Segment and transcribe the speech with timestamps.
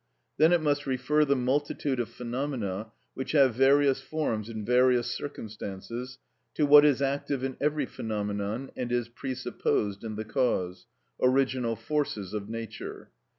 [0.37, 6.17] Then it must refer the multitude of phenomena which have various forms in various circumstances
[6.55, 12.49] to what is active in every phenomenon, and is presupposed in the cause,—original forces of
[12.49, 13.11] nature.